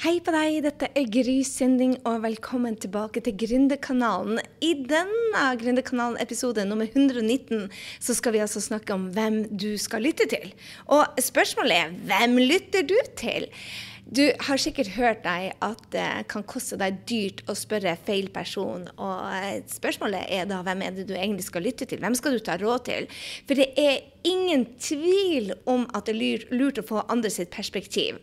[0.00, 4.38] Hei på deg, dette er Gry Sinding, og velkommen tilbake til Gründerkanalen.
[4.64, 7.66] I denne Gründerkanalen-episode nummer 119
[8.00, 10.54] så skal vi altså snakke om hvem du skal lytte til.
[10.88, 13.44] Og spørsmålet er hvem lytter du til?
[14.08, 18.88] Du har sikkert hørt deg at det kan koste deg dyrt å spørre feil person.
[18.96, 22.00] Og spørsmålet er da hvem er det du egentlig skal lytte til?
[22.00, 23.12] Hvem skal du ta råd til?
[23.44, 28.16] For det er ingen tvil om at det er lurt å få andre sitt perspektiv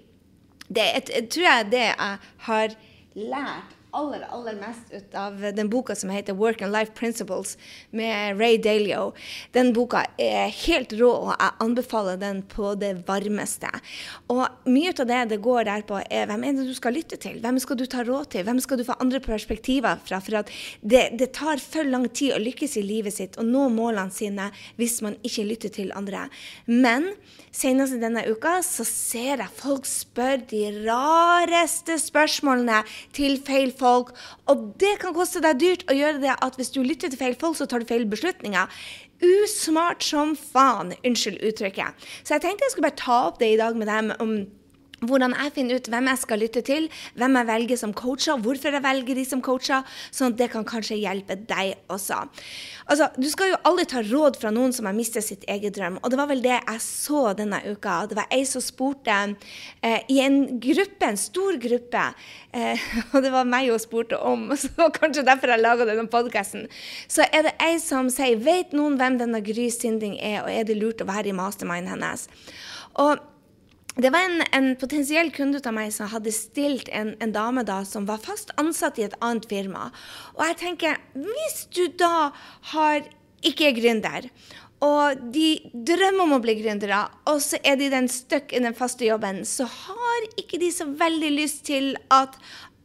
[0.68, 2.78] det jeg, tror jeg det jeg har
[3.16, 7.58] lært aller, aller mest ut av den boka som heter 'Work and Life Principles'
[7.92, 9.14] med Ray Dalio.
[9.52, 13.70] Den boka er helt rå, og jeg anbefaler den på det varmeste.
[14.30, 17.18] Og mye av det det går der på, er hvem er det du skal lytte
[17.18, 17.40] til?
[17.40, 18.44] Hvem skal du ta råd til?
[18.44, 20.20] Hvem skal du få andre perspektiver fra?
[20.20, 20.52] For at
[20.82, 24.52] det, det tar for lang tid å lykkes i livet sitt og nå målene sine
[24.76, 26.28] hvis man ikke lytter til andre.
[26.66, 27.14] Men
[27.52, 32.84] senest i denne uka så ser jeg folk spør de rareste spørsmålene
[33.16, 34.14] til feil folk.
[34.52, 37.38] Og det kan koste deg dyrt å gjøre det at hvis du lytter til feil
[37.40, 38.70] folk, så tar du feil beslutninger.
[39.24, 40.94] Usmart som faen.
[41.06, 42.08] Unnskyld uttrykket.
[42.24, 44.38] Så jeg tenkte jeg skulle bare ta opp det i dag med dem om
[45.06, 46.88] hvordan jeg finner ut hvem jeg skal lytte til,
[47.20, 50.66] hvem jeg velger som coacher, hvorfor jeg velger de som coacher, sånn at det kan
[50.68, 52.24] kanskje hjelpe deg også.
[52.88, 56.00] Altså, Du skal jo aldri ta råd fra noen som har mistet sitt eget drøm.
[56.02, 58.06] Og det var vel det jeg så denne uka.
[58.08, 59.18] Det var ei som spurte
[59.82, 62.04] eh, i en gruppe, en stor gruppe,
[62.54, 66.68] eh, og det var meg hun spurte om, så kanskje derfor jeg laga denne podkasten,
[67.12, 70.68] så er det ei som sier Vet noen hvem denne Gry Sinding er, og er
[70.68, 72.28] det lurt å være i mastermind hennes?
[73.02, 73.20] Og
[73.98, 77.80] det var en, en, potensiell kunde av meg som hadde stilt en, en, dame da
[77.88, 79.90] som var fast ansatt i et annet firma.
[80.38, 82.30] Og jeg tenker, hvis du da
[82.74, 83.08] har
[83.46, 84.30] ikke er gründer,
[84.86, 88.78] og de drømmer om å bli gründere, og så er de den stuck i den
[88.78, 92.38] faste jobben, så har ikke de så veldig lyst til at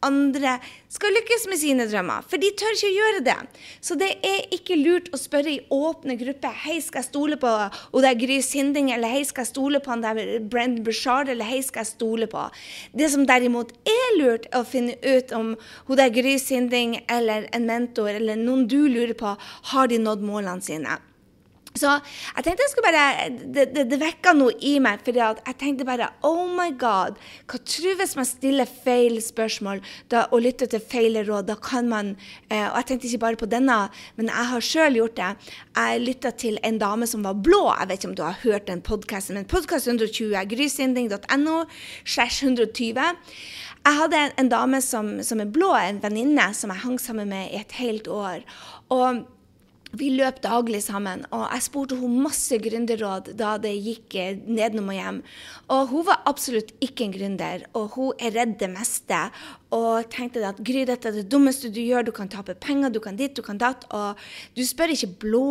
[0.03, 0.57] andre
[0.91, 2.25] skal lykkes med sine drømmer.
[2.29, 3.37] For de tør ikke å gjøre det.
[3.83, 7.53] Så det er ikke lurt å spørre i åpne grupper hei, skal jeg stole på
[7.53, 11.29] og det er Gry Sinding, eller hei, skal jeg stole på han der Brent Bushard,
[11.31, 12.47] eller hei, skal jeg stole på.
[12.93, 15.53] Det som derimot er lurt, er å finne ut om
[15.93, 19.35] der Gry Sinding eller en mentor eller noen du lurer på,
[19.73, 20.99] har de nådd målene sine.
[21.73, 25.01] Så jeg tenkte jeg skulle bare, Det, det, det vekka noe i meg.
[25.05, 27.17] for jeg tenkte bare Oh my God!
[27.49, 29.81] Hva tror hvis man stiller feil spørsmål
[30.13, 31.47] da, og lytter til feil råd?
[31.49, 32.15] Da kan man
[32.49, 33.79] eh, Og jeg tenkte ikke bare på denne,
[34.15, 35.31] men jeg har sjøl gjort det.
[35.73, 37.65] Jeg lytta til en dame som var blå.
[37.73, 41.63] Jeg vet ikke om du har hørt den podkasten, men podkast 120, grysynding.no
[42.05, 43.01] slash 120.
[43.83, 47.33] Jeg hadde en, en dame som, som er blå, en venninne som jeg hang sammen
[47.33, 48.45] med i et helt år.
[48.93, 49.25] Og
[49.93, 54.89] vi løp daglig sammen, og jeg spurte henne masse gründerråd da det gikk eh, nedenom
[54.89, 55.19] og hjem.
[55.75, 59.19] Og hun var absolutt ikke en gründer, og hun er redd det meste
[59.73, 62.99] og tenkte at Gry, dette er det dummeste du gjør, du kan tape penger, du
[63.01, 63.87] kan dit, du kan datt.
[63.95, 64.19] Og
[64.57, 65.45] du spør ikke blå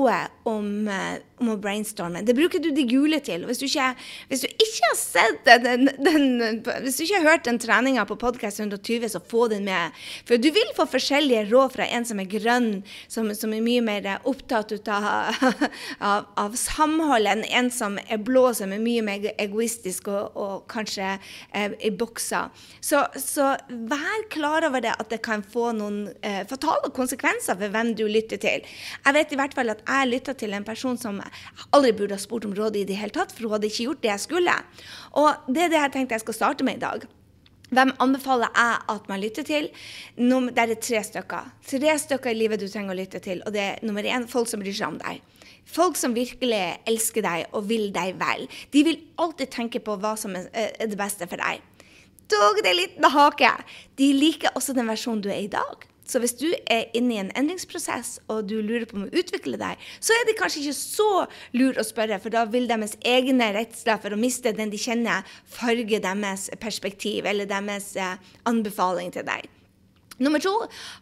[0.47, 2.23] om, eh, om, å brainstorme.
[2.23, 3.47] Det bruker du de gule til.
[3.49, 3.89] Hvis du ikke,
[4.31, 8.19] hvis du ikke har sett den, den, Hvis du ikke har hørt den treninga på
[8.21, 9.91] podkast 120, så få den med.
[10.29, 12.71] For du vil få forskjellige råd fra en som er grønn,
[13.09, 15.43] som, som er mye mer opptatt av,
[15.99, 20.55] av, av samhold, enn en som er blå, som er mye mer egoistisk og, og
[20.71, 21.17] kanskje
[21.51, 22.55] eh, i bokser.
[22.81, 23.55] Så, så
[23.91, 27.95] vær vær klar over det at det kan få noen eh, fatale konsekvenser for hvem
[27.99, 28.67] du lytter til.
[29.07, 31.21] Jeg vet i hvert fall at jeg lytta til en person som
[31.71, 34.05] aldri burde ha spurt om råd i det hele tatt, for hun hadde ikke gjort
[34.05, 34.61] det jeg skulle.
[35.23, 37.09] Og det er det jeg tenkte jeg skal starte med i dag.
[37.73, 39.71] Hvem anbefaler jeg at man lytter til?
[40.17, 41.53] Det er tre stykker.
[41.71, 43.41] Tre stykker i livet du trenger å lytte til.
[43.47, 45.23] Og det er nummer én folk som bryr seg om deg.
[45.73, 48.45] Folk som virkelig elsker deg og vil deg vel.
[48.75, 51.63] De vil alltid tenke på hva som er det beste for deg
[52.33, 53.55] dog det er liten hake.
[54.01, 55.89] De liker også den versjonen du er i dag.
[56.09, 59.57] Så hvis du er inne i en endringsprosess og du lurer på om å utvikle
[59.61, 61.09] deg, så er det kanskje ikke så
[61.57, 65.25] lurt å spørre, for da vil deres egne redsler for å miste den de kjenner,
[65.47, 68.19] farge deres perspektiv eller deres eh,
[68.51, 69.49] anbefaling til deg.
[70.23, 70.53] Nummer to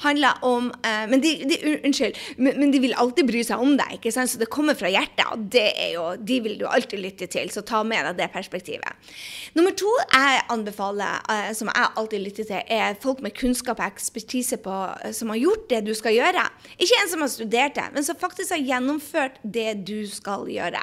[0.05, 3.77] handler om uh, men, de, de, Unnskyld, men, men, de vil alltid bry seg om
[3.79, 4.33] deg, ikke sant?
[4.33, 5.27] så det kommer fra hjertet.
[5.35, 8.31] Og det er jo, de vil du alltid lytte til, så ta med deg det
[8.35, 9.13] perspektivet.
[9.57, 13.91] Nummer to jeg anbefaler, uh, som jeg alltid lytter til, er folk med kunnskap og
[13.91, 16.47] ekspertise på, uh, som har gjort det du skal gjøre.
[16.79, 20.83] Ikke en som har studert det, men som faktisk har gjennomført det du skal gjøre.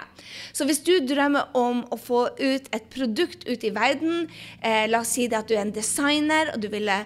[0.53, 4.27] Så hvis du drømmer om å få ut et produkt ut i verden,
[4.63, 6.97] la oss si det at du er en designer og du ville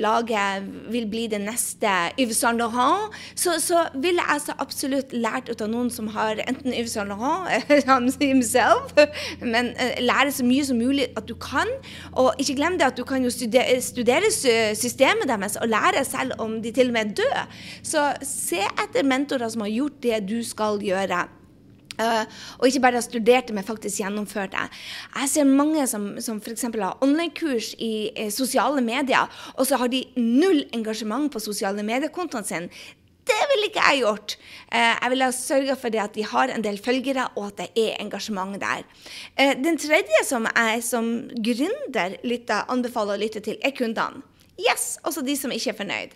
[0.00, 0.44] lage
[0.92, 1.90] vil bli det neste
[2.20, 6.40] Yves Saint Laurent, så, så ville jeg så absolutt lært ut av noen som har
[6.46, 8.94] enten Yves Saint Laurent himself,
[9.40, 11.70] men uh, lære så mye som mulig at du kan.
[12.12, 16.36] Og ikke glem det at du kan jo studere, studere systemet deres og lære selv
[16.42, 17.46] om de til og med er døde.
[17.82, 21.24] Så se etter mentorer som har gjort det du skal gjøre.
[21.94, 22.24] Uh,
[22.58, 24.64] og ikke bare har studert det, men faktisk gjennomført det.
[25.14, 26.66] Jeg ser mange som, som f.eks.
[26.74, 32.48] har online-kurs i eh, sosiale medier, og så har de null engasjement på sosiale mediekontoene
[32.48, 32.84] sine.
[33.24, 34.36] Det ville ikke jeg gjort.
[34.68, 37.86] Uh, jeg ville sørga for det at de har en del følgere, og at det
[37.86, 38.84] er engasjement der.
[39.38, 41.14] Uh, den tredje som jeg som
[41.46, 44.26] gründer lytter, anbefaler å lytte til, er kundene.
[44.54, 46.12] Yes, også de som ikke er fornøyd.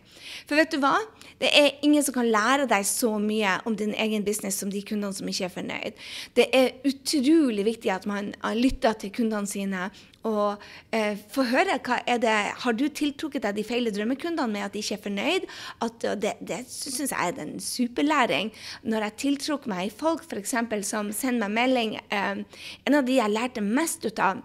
[0.46, 0.94] For vet du hva?
[1.40, 4.82] Det er ingen som kan lære deg så mye om din egen business som de
[4.86, 6.04] kundene som ikke er fornøyd.
[6.38, 9.88] Det er utrolig viktig at man lytter til kundene sine
[10.26, 10.58] og
[10.94, 14.74] eh, får høre hva er det Har du tiltrukket deg de feile drømmekundene med at
[14.74, 15.48] de ikke er fornøyd?
[15.86, 18.52] At, det det syns jeg er en superlæring.
[18.82, 22.44] Når jeg tiltrukker meg folk for eksempel, som sender meg melding eh,
[22.86, 24.42] En av de jeg lærte mest ut av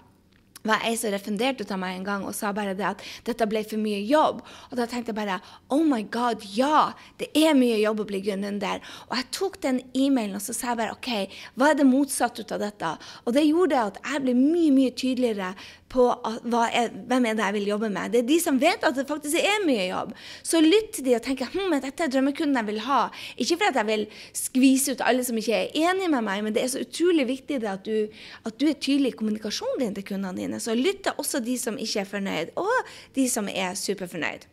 [0.63, 3.47] var ei som refunderte ut av meg en gang og sa bare det at dette
[3.49, 4.41] ble for mye jobb.
[4.71, 5.39] Og da tenkte jeg bare
[5.73, 8.83] oh my god, ja, det er mye jobb å bli gründer.
[9.09, 11.11] Og jeg tok den e-mailen og så sa jeg bare OK,
[11.59, 12.95] hva er det motsatte ut av dette?
[13.27, 15.53] Og det gjorde at jeg ble mye, mye tydeligere
[15.93, 18.13] på er, hvem er det jeg vil jobbe med.
[18.13, 20.13] Det er de som vet at det faktisk er mye jobb.
[20.45, 23.01] Så lytt til de og tenk hm, dette er drømmekunden jeg vil ha.
[23.37, 24.05] Ikke fordi jeg vil
[24.37, 27.61] skvise ut alle som ikke er enig med meg, men det er så utrolig viktig
[27.69, 28.09] at du,
[28.47, 30.61] at du er tydelig i kommunikasjonen din til kundene dine.
[30.63, 34.49] Så lytt til også de som ikke er fornøyd, og de som er superfornøyd.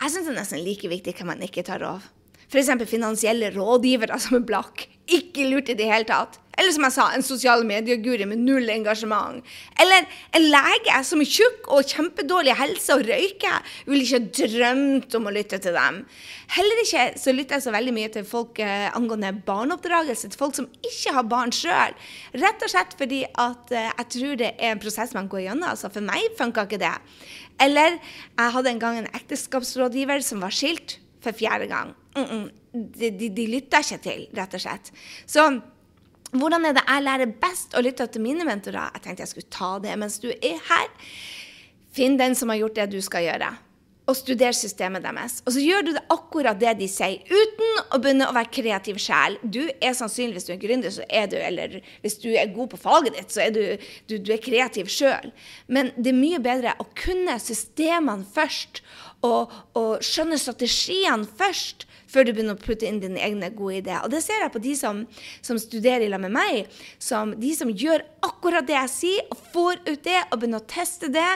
[0.00, 2.04] Jeg syns det er nesten like viktig hva man ikke tar av.
[2.50, 2.70] F.eks.
[2.90, 4.88] finansielle rådgivere som er blakk.
[5.10, 6.40] Ikke lurt i det hele tatt.
[6.60, 9.40] Eller som jeg sa, en sosiale medier-guri med null engasjement.
[9.80, 10.04] Eller
[10.36, 13.70] en lege som er tjukk og kjempedårlig helse og røyker.
[13.88, 16.02] Vil ikke ha drømt om å lytte til dem.
[16.52, 20.58] Heller ikke så lytter jeg så veldig mye til folk eh, angående barneoppdragelse, til folk
[20.58, 21.96] som ikke har barn sjøl.
[22.42, 25.70] Rett og slett fordi at eh, jeg tror det er en prosess man går gjennom.
[25.72, 26.94] Altså, for meg funka ikke det.
[27.64, 31.94] Eller jeg hadde en gang en ekteskapsrådgiver som var skilt for fjerde gang.
[32.16, 32.50] Mm -mm.
[32.72, 34.92] De, de, de lytta ikke til, rett og slett.
[35.26, 35.60] Så
[36.30, 38.92] hvordan er det jeg lærer best å lytte til mine mentorer?
[38.94, 40.92] Jeg tenkte jeg skulle ta det mens du er her.
[41.94, 43.48] Finn den som har gjort det du skal gjøre,
[44.10, 45.40] og studer systemet deres.
[45.46, 49.00] Og så gjør du det akkurat det de sier, uten å begynne å være kreativ
[49.02, 49.38] sjel.
[49.42, 52.72] Du er sannsynlig, hvis du er gründer, så er du, eller hvis du er god
[52.72, 53.62] på faget ditt, så er du,
[54.10, 55.30] du, du er kreativ sjøl.
[55.66, 58.84] Men det er mye bedre å kunne systemene først,
[59.26, 64.02] og, og skjønne strategiene først før du begynner å putte inn dine egne gode ideer.
[64.02, 65.04] Og det ser jeg på de som,
[65.46, 66.80] som studerer sammen med meg.
[66.98, 70.70] Som, de som gjør akkurat det jeg sier, og får ut det og begynner å
[70.70, 71.28] teste det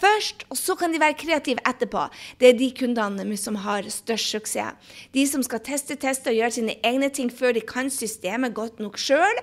[0.00, 2.08] først, og så kan de være kreative etterpå.
[2.40, 4.92] Det er de kundene som har størst suksess.
[5.14, 8.82] De som skal teste, teste og gjøre sine egne ting før de kan systemet godt
[8.82, 9.42] nok sjøl,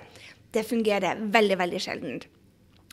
[0.54, 2.28] det fungerer veldig, veldig sjeldent.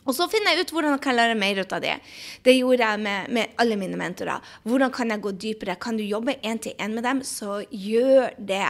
[0.05, 1.97] Og så finner jeg ut hvordan jeg kan lære mer ut av det.
[2.45, 4.41] Det gjorde jeg med, med alle mine mentorer.
[4.65, 5.77] Hvordan kan jeg gå dypere?
[5.81, 8.65] Kan du jobbe én til én med dem, så gjør det.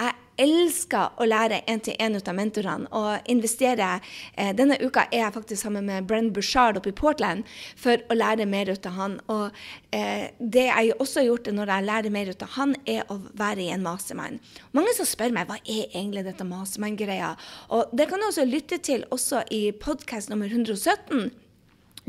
[0.00, 3.90] Jeg elsker å lære én-til-én av mentorene og investere.
[4.34, 7.48] Eh, denne uka er jeg faktisk sammen med Brenn Bushard oppe i Portland
[7.78, 9.18] for å lære mer ut av han.
[9.32, 9.50] Og
[9.96, 13.20] eh, det jeg også har gjort når jeg lærer mer ut av han, er å
[13.38, 14.40] være i en mastermind.
[14.76, 17.34] Mange som spør meg hva er egentlig dette mastermind-greia.
[17.76, 21.30] Og det kan du også lytte til også i podkast nummer 117.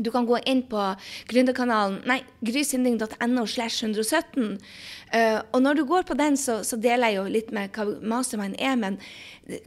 [0.02, 0.86] Du kan gå inn på
[1.30, 4.58] gründerkanalen nei, grysynding.no slash 117.
[5.12, 7.86] Uh, og når du går på den, så, så, deler jeg jo litt med hva
[8.14, 8.78] mastermind er.
[8.80, 8.98] Men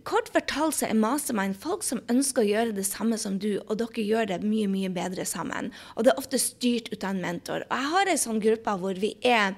[0.07, 3.77] kort fortalt så er mastermind folk som ønsker å gjøre det samme som du, og
[3.79, 5.71] dere gjør det mye, mye bedre sammen.
[5.95, 7.67] Og det er ofte styrt ut av en mentor.
[7.69, 9.55] Og jeg har ei sånn gruppe hvor vi er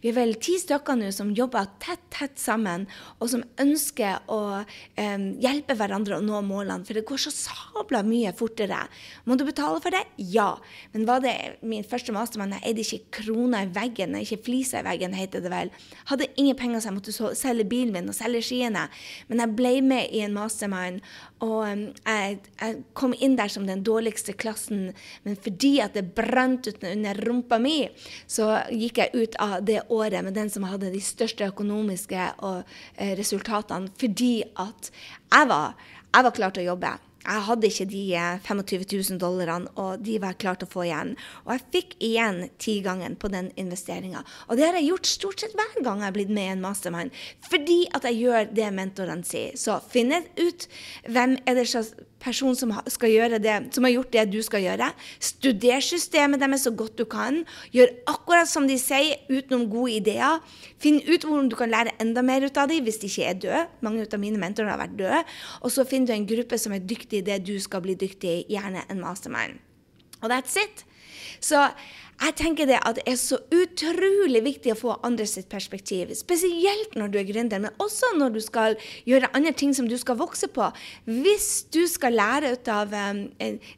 [0.00, 2.86] vi er vel ti stykker nå som jobber tett, tett sammen,
[3.18, 6.86] og som ønsker å um, hjelpe hverandre å nå målene.
[6.86, 8.82] For det går så sabla mye fortere.
[9.28, 10.04] Må du betale for det?
[10.20, 10.58] Ja.
[10.92, 11.32] Men var det
[11.64, 12.52] min første mastermind?
[12.58, 15.14] Jeg eide ikke krona i veggen, ikke flisa i veggen.
[15.16, 15.72] Heter det vel.
[16.10, 18.84] Hadde ingen penger, så jeg måtte selge bilen min og selge skiene.
[19.30, 21.00] Men jeg ble med i en mastermind,
[21.40, 24.90] og um, jeg, jeg, kom inn der som den dårligste klassen.
[25.24, 27.78] Men fordi at det brant under rumpa mi,
[28.28, 32.68] så gikk jeg ut av det året med den som hadde de største økonomiske og,
[32.96, 35.78] eh, resultatene, fordi at jeg var,
[36.12, 36.98] jeg var klar til å jobbe.
[37.20, 38.02] Jeg hadde ikke de
[38.46, 41.14] 25 000 dollarene, og de var jeg klar å få igjen.
[41.44, 44.24] Og jeg fikk igjen tigangen på den investeringa.
[44.48, 46.64] Og det har jeg gjort stort sett hver gang jeg har blitt med i en
[46.64, 47.16] mastermind,
[47.50, 49.58] fordi at jeg gjør det mentorene sier.
[49.60, 50.66] Så finn ut
[51.06, 54.64] hvem er det slags person som skal gjøre det, som har gjort det du skal
[54.64, 54.90] gjøre.
[55.22, 57.42] Studer systemet deres så godt du kan.
[57.74, 60.40] Gjør akkurat som de sier, utenom gode ideer.
[60.80, 63.40] Finn ut hvordan du kan lære enda mer ut av dem hvis de ikke er
[63.46, 63.64] døde.
[63.84, 65.24] Mange av mine mentorer har vært døde.
[65.64, 68.30] Og så finner du en gruppe som er dyktig i det du skal bli dyktig
[68.30, 69.60] i, gjerne en mastermind.
[70.20, 70.84] Og that's it.
[71.40, 71.64] Så
[72.20, 76.10] jeg tenker det at det er så utrolig viktig å få andre sitt perspektiv.
[76.18, 78.76] Spesielt når du er gründer, men også når du skal
[79.08, 80.68] gjøre andre ting som du skal vokse på.
[81.08, 83.22] Hvis du skal lære ut av um,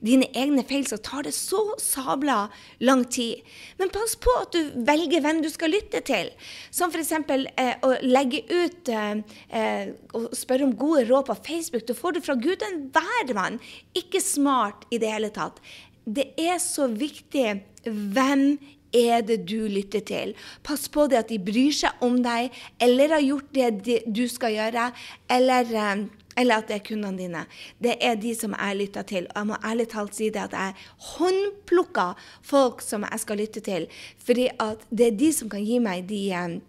[0.02, 2.48] dine egne feil, så tar det så sabla
[2.82, 3.46] lang tid.
[3.78, 6.32] Men pass på at du velger hvem du skal lytte til.
[6.74, 7.14] Som f.eks.
[7.22, 11.86] Eh, å legge ut eh, og spørre om gode råd på Facebook.
[11.86, 13.62] Du får det fra Gud enhver mann.
[13.96, 15.62] Ikke smart i det hele tatt
[16.04, 18.46] det er så viktig hvem
[18.92, 20.34] er det du lytter til.
[20.64, 24.56] Pass på det at de bryr seg om deg, eller har gjort det du skal
[24.56, 24.90] gjøre,
[25.32, 26.04] eller, eh,
[26.36, 27.44] eller at det er kundene dine.
[27.80, 29.28] Det er de som jeg lytter til.
[29.32, 30.74] Og jeg må ærlig talt si det at jeg
[31.12, 33.88] håndplukker folk som jeg skal lytte til.
[34.18, 34.48] fordi
[34.90, 36.60] det er de som kan gi meg de eh,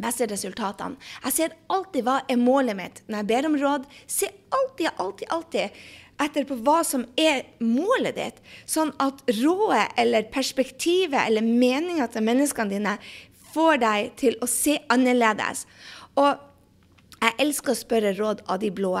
[0.00, 0.96] beste resultatene.
[1.24, 3.84] Jeg ser alltid hva er målet mitt når jeg ber om råd.
[4.06, 5.70] Se alltid, alltid, alltid
[6.20, 12.26] etter på hva som er målet ditt, sånn at rådet eller perspektivet eller meninga til
[12.26, 12.96] menneskene dine
[13.54, 15.64] får deg til å se annerledes.
[16.20, 16.36] Og
[17.20, 18.94] jeg elsker å spørre råd av de blå.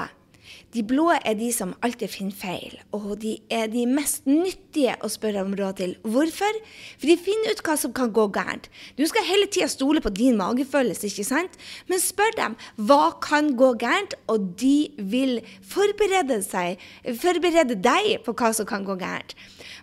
[0.74, 5.08] De blå er de som alltid finner feil, og de er de mest nyttige å
[5.10, 5.94] spørre om råd til.
[6.06, 6.58] Hvorfor?
[6.94, 8.68] For de finner ut hva som kan gå gærent.
[8.94, 11.58] Du skal hele tida stole på din magefølelse, ikke sant?
[11.90, 15.40] Men spør dem hva kan gå gærent, og de vil
[15.72, 16.78] forberede, seg,
[17.18, 19.34] forberede deg på hva som kan gå gærent.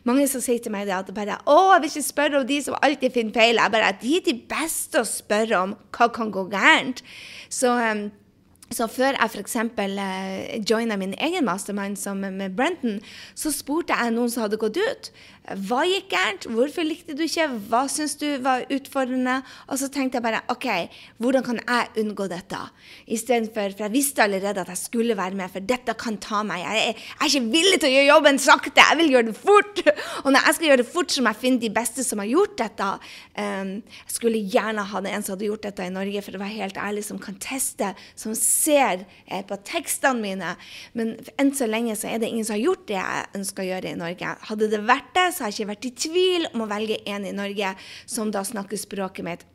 [0.08, 2.62] Mange som sier til meg det at bare, å, jeg vil ikke spørre om de
[2.64, 3.60] som alltid finner feil.
[3.60, 7.04] Jeg bare, De er de beste å spørre om hva kan gå gærent.
[7.52, 8.08] Så um,
[8.74, 9.56] så før jeg f.eks.
[9.56, 13.00] Eh, joina min egen mastermind som med Brenton,
[13.36, 15.12] så spurte jeg noen som hadde gått ut.
[15.48, 16.46] Hva gikk gærent?
[16.52, 17.46] Hvorfor likte du ikke?
[17.70, 19.38] Hva syns du var utfordrende?
[19.72, 20.68] Og så tenkte jeg bare OK,
[21.24, 22.60] hvordan kan jeg unngå dette?
[23.08, 26.66] Istedenfor For jeg visste allerede at jeg skulle være med, for dette kan ta meg.
[26.66, 29.38] Jeg er, jeg er ikke villig til å gjøre jobben sakte, jeg vil gjøre det
[29.40, 29.82] fort.
[30.26, 32.30] Og når jeg skal gjøre det fort, så må jeg finne de beste som har
[32.34, 32.92] gjort dette.
[33.40, 36.58] Um, jeg skulle gjerne ha en som hadde gjort dette i Norge, for å være
[36.60, 40.54] helt ærlig, som kan teste, som ser eh, på tekstene mine.
[40.98, 43.70] Men enn så lenge så er det ingen som har gjort det jeg ønsker å
[43.72, 44.34] gjøre i Norge.
[44.50, 47.28] Hadde det vært det, så har jeg ikke vært i tvil om å velge en
[47.28, 49.48] i Norge som da snakker språket mitt.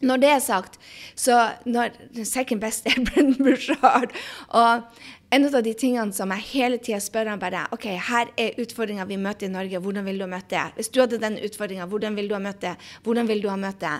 [0.00, 0.78] Når det er sagt,
[1.12, 1.36] så
[1.68, 1.92] når
[2.24, 4.14] second best er Brendan Bushard
[4.48, 4.86] og
[5.30, 9.04] en av de tingene som jeg hele tida spør han bare OK, her er utfordringa
[9.06, 9.78] vi møter i Norge.
[9.78, 10.64] Hvordan vil du ha møtt det?
[10.78, 12.72] Hvis du hadde den utfordringa, hvordan vil du ha møtt det?
[13.04, 13.92] Hvordan vil du ha møtt det?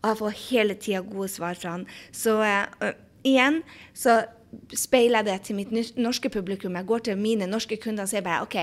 [0.00, 1.84] Og jeg får hele tida gode svar fra han.
[2.14, 2.88] Så uh,
[3.28, 3.62] igjen
[3.96, 4.22] så
[4.76, 6.76] speiler det til mitt norske publikum.
[6.78, 8.56] Jeg går til mine norske kunder og sier bare OK,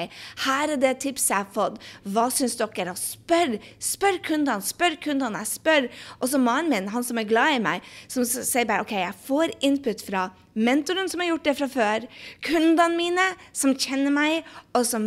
[0.45, 1.77] her er det tipset jeg har fått.
[2.15, 2.93] Hva syns dere?
[2.93, 5.43] Og spør, spør kundene, spør kundene.
[5.43, 5.89] Jeg spør.
[6.19, 9.22] Og så mannen min, han som er glad i meg, som sier bare OK, jeg
[9.27, 12.05] får input fra mentoren som har gjort det fra før,
[12.48, 15.03] kundene mine som kjenner meg, og som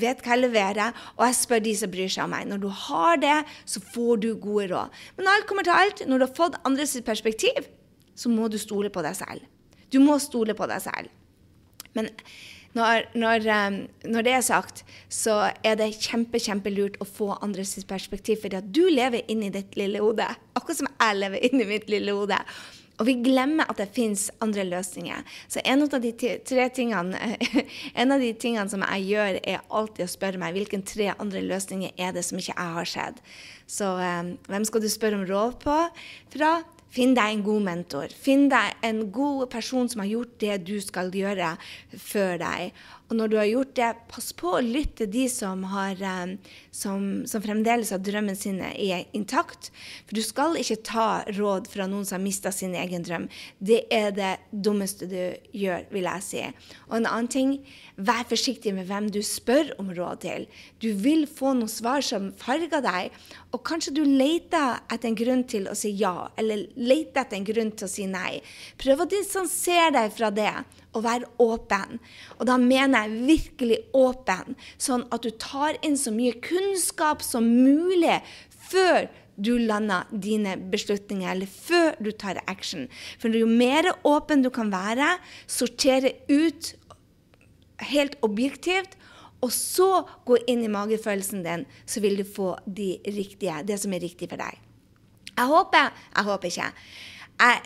[0.00, 2.48] vet hva jeg leverer, og jeg spør de som bryr seg om meg.
[2.50, 5.02] Når du har det, så får du gode råd.
[5.16, 7.70] Men når alt kommer til alt, når du har fått andres perspektiv,
[8.18, 9.46] så må du stole på deg selv.
[9.92, 11.12] Du må stole på deg selv.
[11.96, 12.10] Men
[12.76, 13.78] når, når, um,
[14.12, 18.42] når, det er sagt, så er det kjempe, kjempelurt å få andres perspektiv.
[18.42, 20.26] For du lever inni ditt lille hode,
[20.58, 22.38] akkurat som jeg lever inni mitt lille hode.
[22.98, 25.22] Og vi glemmer at det fins andre løsninger.
[25.46, 27.36] Så en av de tre tingene
[28.00, 31.44] en av de tingene som jeg gjør, er alltid å spørre meg hvilke tre andre
[31.46, 33.22] løsninger er det som ikke jeg har sett.
[33.70, 35.78] Så um, hvem skal du spørre om råd på
[36.34, 36.58] fra?
[36.88, 38.12] Finn deg en god mentor.
[38.16, 41.54] Finn deg en god person som har gjort det du skal gjøre
[41.96, 42.72] før deg.
[43.08, 46.34] Og når du har gjort det, pass på å lytte til de som, har, eh,
[46.74, 48.60] som, som fremdeles har drømmen sin
[49.16, 49.70] intakt.
[50.04, 51.06] For du skal ikke ta
[51.38, 53.28] råd fra noen som har mista sin egen drøm.
[53.58, 55.20] Det er det dummeste du
[55.56, 56.44] gjør, vil jeg si.
[56.90, 57.54] Og en annen ting,
[57.96, 60.44] vær forsiktig med hvem du spør om råd til.
[60.84, 63.16] Du vil få noen svar som farger deg,
[63.56, 67.46] og kanskje du leter etter en grunn til å si ja, eller leter etter en
[67.48, 68.38] grunn til å si nei.
[68.80, 70.52] Prøv å distansere deg fra det
[70.96, 71.98] og være åpen.
[72.38, 77.46] Og da mener jeg virkelig åpen, sånn at du tar inn så mye kunnskap som
[77.46, 78.20] mulig
[78.68, 79.08] før
[79.38, 82.88] du lander dine beslutninger, eller før du tar action.
[83.22, 85.14] For jo mer åpen du kan være,
[85.46, 86.72] sortere ut
[87.92, 88.96] helt objektivt,
[89.38, 93.94] og så gå inn i magefølelsen din, så vil du få de riktige, det som
[93.94, 94.67] er riktig for deg.
[95.38, 96.70] Jeg håper Jeg håper ikke.
[97.40, 97.60] Jeg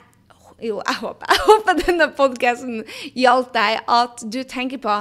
[0.62, 2.82] jo, jeg håper, jeg håper denne podkasten
[3.18, 3.80] hjalp deg.
[3.90, 4.96] At du tenker på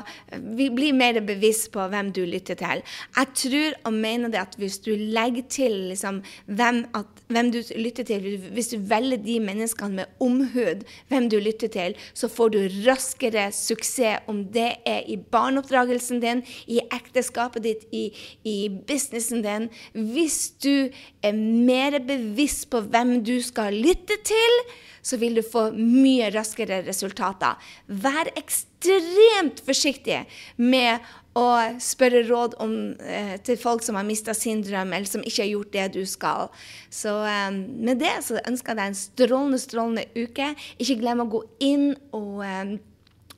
[0.58, 2.82] Vi blir mer bevisst på hvem du lytter til.
[3.18, 7.60] Jeg tror og mener det at hvis du legger til liksom, hvem, at, hvem, du
[7.76, 12.54] lytter til, hvis du velger de menneskene med omhud, hvem du lytter til, så får
[12.56, 18.08] du raskere suksess, om det er i barneoppdragelsen din, i ekteskapet ditt, i,
[18.48, 18.56] i
[18.88, 19.68] businessen din.
[19.94, 20.90] Hvis du
[21.24, 24.64] er mer bevisst på hvem du skal lytte til,
[25.02, 27.58] så vil du få mye raskere resultater.
[27.88, 30.24] Vær ekstremt forsiktig
[30.58, 31.02] med
[31.38, 31.48] å
[31.80, 35.52] spørre råd om, eh, til folk som har mista sin drøm, eller som ikke har
[35.52, 36.50] gjort det du skal.
[36.90, 40.56] Så eh, med det så ønsker jeg deg en strålende, strålende uke.
[40.78, 42.78] Ikke glem å gå inn og eh,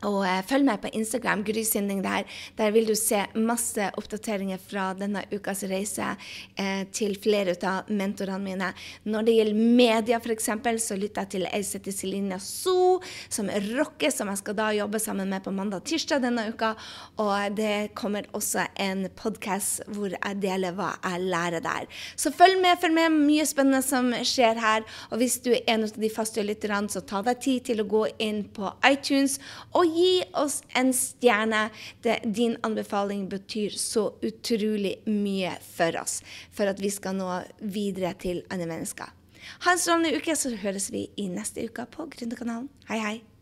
[0.07, 1.63] og eh, følg meg på Instagram, Gry
[2.03, 2.25] der.
[2.57, 6.15] Der vil du se masse oppdateringer fra denne ukas reise
[6.57, 8.71] eh, til flere av mentorene mine.
[9.05, 10.49] Når det gjelder media, f.eks.,
[10.83, 14.69] så lytter jeg til ei som heter Celine So, som rocker, som jeg skal da
[14.75, 16.73] jobbe sammen med på mandag og tirsdag denne uka.
[17.23, 21.87] Og det kommer også en podkast hvor jeg deler hva jeg lærer der.
[22.15, 23.19] Så følg med, følg med.
[23.23, 24.87] Mye spennende som skjer her.
[25.11, 27.87] Og hvis du er en av de faste lytterne, så ta deg tid til å
[27.89, 29.39] gå inn på iTunes
[29.71, 31.65] og gi oss en stjerne.
[32.03, 36.21] Det, din anbefaling betyr så utrolig mye for oss,
[36.51, 39.13] for at vi skal nå videre til andre mennesker.
[39.65, 42.71] Ha en strålende uke, så høres vi i neste uke på Gründerkanalen.
[42.89, 43.32] Hei, hei.